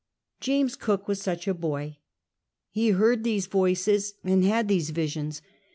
James 0.39 0.75
Cook 0.75 1.07
was 1.07 1.21
such 1.21 1.47
a 1.47 1.53
boy. 1.53 1.97
Ho 2.75 2.93
heard 2.93 3.23
these 3.23 3.45
voices 3.45 4.15
and 4.23 4.43
had 4.43 4.67
these 4.67 4.89
visions. 4.89 5.43